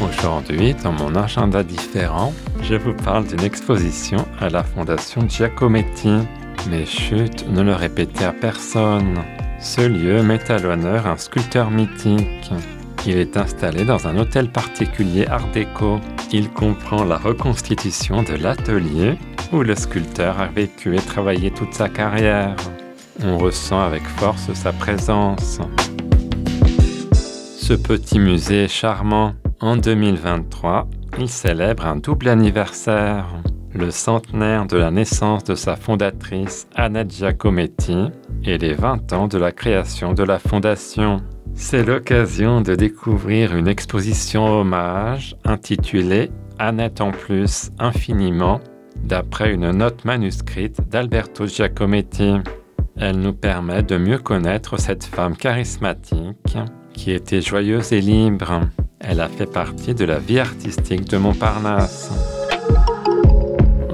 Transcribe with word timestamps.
Aujourd'hui, 0.00 0.74
dans 0.74 0.92
mon 0.92 1.14
agenda 1.14 1.62
différent, 1.62 2.34
je 2.62 2.74
vous 2.74 2.92
parle 2.92 3.26
d'une 3.26 3.42
exposition 3.42 4.26
à 4.40 4.50
la 4.50 4.62
Fondation 4.62 5.26
Giacometti. 5.26 6.18
Mais 6.68 6.84
chut, 6.84 7.48
ne 7.48 7.62
le 7.62 7.74
répétez 7.74 8.24
à 8.24 8.32
personne. 8.32 9.14
Ce 9.58 9.80
lieu 9.80 10.22
met 10.22 10.50
à 10.50 10.58
l'honneur 10.58 11.06
un 11.06 11.16
sculpteur 11.16 11.70
mythique. 11.70 12.50
Il 13.06 13.16
est 13.16 13.38
installé 13.38 13.84
dans 13.84 14.06
un 14.06 14.18
hôtel 14.18 14.50
particulier 14.50 15.26
art 15.28 15.48
déco. 15.52 15.98
Il 16.30 16.50
comprend 16.50 17.04
la 17.04 17.16
reconstitution 17.16 18.22
de 18.22 18.34
l'atelier 18.34 19.18
où 19.50 19.62
le 19.62 19.74
sculpteur 19.74 20.38
a 20.40 20.46
vécu 20.46 20.94
et 20.94 21.00
travaillé 21.00 21.50
toute 21.50 21.72
sa 21.72 21.88
carrière. 21.88 22.56
On 23.24 23.38
ressent 23.38 23.80
avec 23.80 24.02
force 24.02 24.52
sa 24.52 24.72
présence. 24.72 25.58
Ce 27.14 27.72
petit 27.72 28.18
musée 28.18 28.64
est 28.64 28.68
charmant. 28.68 29.32
En 29.60 29.78
2023, 29.78 30.86
il 31.18 31.30
célèbre 31.30 31.86
un 31.86 31.96
double 31.96 32.28
anniversaire. 32.28 33.24
Le 33.72 33.90
centenaire 33.90 34.66
de 34.66 34.76
la 34.76 34.90
naissance 34.90 35.44
de 35.44 35.54
sa 35.54 35.76
fondatrice 35.76 36.68
Annette 36.74 37.14
Giacometti 37.14 38.08
et 38.44 38.58
les 38.58 38.74
20 38.74 39.14
ans 39.14 39.28
de 39.28 39.38
la 39.38 39.52
création 39.52 40.12
de 40.12 40.22
la 40.22 40.38
fondation. 40.38 41.22
C'est 41.54 41.84
l'occasion 41.84 42.60
de 42.60 42.74
découvrir 42.74 43.56
une 43.56 43.66
exposition 43.66 44.46
hommage 44.46 45.36
intitulée 45.44 46.30
Annette 46.58 47.00
en 47.00 47.10
plus 47.10 47.70
infiniment 47.78 48.60
d'après 49.04 49.54
une 49.54 49.70
note 49.70 50.04
manuscrite 50.04 50.86
d'Alberto 50.90 51.46
Giacometti. 51.46 52.34
Elle 52.98 53.20
nous 53.20 53.34
permet 53.34 53.82
de 53.82 53.96
mieux 53.96 54.18
connaître 54.18 54.78
cette 54.78 55.04
femme 55.04 55.36
charismatique 55.36 56.58
qui 56.92 57.12
était 57.12 57.40
joyeuse 57.40 57.94
et 57.94 58.02
libre. 58.02 58.60
Elle 59.08 59.20
a 59.20 59.28
fait 59.28 59.46
partie 59.46 59.94
de 59.94 60.04
la 60.04 60.18
vie 60.18 60.40
artistique 60.40 61.08
de 61.08 61.16
Montparnasse. 61.16 62.10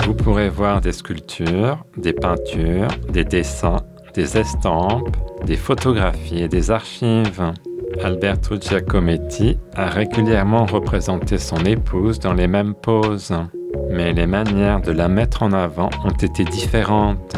Vous 0.07 0.15
pourrez 0.15 0.49
voir 0.49 0.81
des 0.81 0.93
sculptures, 0.93 1.85
des 1.99 2.15
peintures, 2.15 2.89
des 3.11 3.25
dessins, 3.25 3.83
des 4.15 4.39
estampes, 4.39 5.15
des 5.45 5.57
photographies 5.57 6.43
et 6.43 6.49
des 6.49 6.71
archives. 6.71 7.53
Alberto 8.03 8.57
Giacometti 8.59 9.59
a 9.75 9.87
régulièrement 9.87 10.65
représenté 10.65 11.37
son 11.37 11.59
épouse 11.59 12.19
dans 12.19 12.33
les 12.33 12.47
mêmes 12.49 12.75
poses, 12.75 13.35
mais 13.91 14.15
les 14.15 14.27
manières 14.27 14.81
de 14.81 14.93
la 14.93 15.09
mettre 15.09 15.43
en 15.43 15.53
avant 15.53 15.91
ont 16.05 16.11
été 16.11 16.45
différentes. 16.45 17.37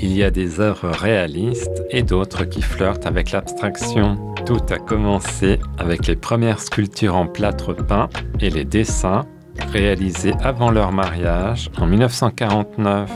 Il 0.00 0.12
y 0.16 0.24
a 0.24 0.30
des 0.30 0.60
œuvres 0.60 0.90
réalistes 0.90 1.84
et 1.90 2.02
d'autres 2.02 2.44
qui 2.44 2.62
flirtent 2.62 3.06
avec 3.06 3.30
l'abstraction. 3.30 4.34
Tout 4.44 4.60
a 4.70 4.78
commencé 4.78 5.58
avec 5.78 6.06
les 6.06 6.16
premières 6.16 6.60
sculptures 6.60 7.16
en 7.16 7.26
plâtre 7.26 7.74
peint 7.74 8.08
et 8.40 8.50
les 8.50 8.64
dessins 8.64 9.24
réalisés 9.72 10.34
avant 10.42 10.70
leur 10.70 10.92
mariage 10.92 11.70
en 11.78 11.86
1949. 11.86 13.10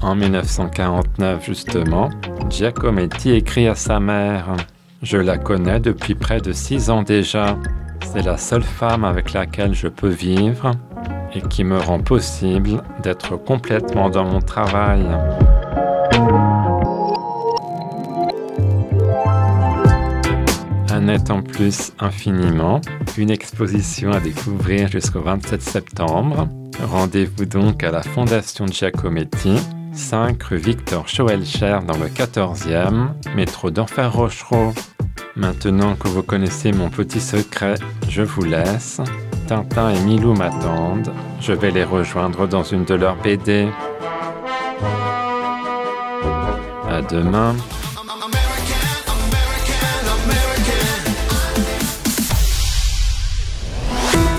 En 0.00 0.14
1949 0.14 1.44
justement, 1.44 2.10
Giacometti 2.48 3.32
écrit 3.32 3.68
à 3.68 3.74
sa 3.74 4.00
mère 4.00 4.56
Je 5.02 5.18
la 5.18 5.38
connais 5.38 5.80
depuis 5.80 6.14
près 6.14 6.40
de 6.40 6.52
six 6.52 6.90
ans 6.90 7.02
déjà. 7.02 7.56
C'est 8.02 8.22
la 8.22 8.38
seule 8.38 8.62
femme 8.62 9.04
avec 9.04 9.32
laquelle 9.32 9.74
je 9.74 9.88
peux 9.88 10.08
vivre 10.08 10.70
et 11.34 11.40
qui 11.42 11.64
me 11.64 11.78
rend 11.78 12.00
possible 12.00 12.82
d'être 13.02 13.36
complètement 13.36 14.08
dans 14.08 14.24
mon 14.24 14.40
travail. 14.40 15.04
En 21.30 21.42
plus 21.42 21.92
infiniment, 22.00 22.80
une 23.16 23.30
exposition 23.30 24.10
à 24.10 24.18
découvrir 24.18 24.88
jusqu'au 24.88 25.20
27 25.20 25.62
septembre. 25.62 26.48
Rendez-vous 26.82 27.44
donc 27.44 27.84
à 27.84 27.92
la 27.92 28.02
Fondation 28.02 28.66
Giacometti, 28.66 29.56
5 29.92 30.42
rue 30.42 30.56
Victor 30.56 31.08
Schoelcher 31.08 31.78
dans 31.86 31.96
le 31.96 32.08
14e, 32.08 33.10
métro 33.36 33.70
d'Enfer 33.70 34.12
Rochereau. 34.12 34.74
Maintenant 35.36 35.94
que 35.94 36.08
vous 36.08 36.24
connaissez 36.24 36.72
mon 36.72 36.90
petit 36.90 37.20
secret, 37.20 37.76
je 38.08 38.22
vous 38.22 38.44
laisse. 38.44 39.00
Tintin 39.46 39.90
et 39.90 40.00
Milou 40.00 40.34
m'attendent. 40.34 41.12
Je 41.40 41.52
vais 41.52 41.70
les 41.70 41.84
rejoindre 41.84 42.48
dans 42.48 42.64
une 42.64 42.84
de 42.84 42.94
leurs 42.94 43.16
BD. 43.16 43.68
À 46.88 47.02
demain. 47.02 47.54